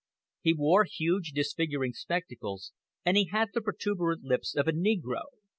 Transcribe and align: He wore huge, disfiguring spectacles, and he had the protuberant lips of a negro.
He 0.41 0.53
wore 0.55 0.85
huge, 0.85 1.31
disfiguring 1.31 1.93
spectacles, 1.93 2.71
and 3.05 3.15
he 3.15 3.25
had 3.25 3.49
the 3.53 3.61
protuberant 3.61 4.23
lips 4.23 4.55
of 4.55 4.67
a 4.67 4.71
negro. 4.71 5.25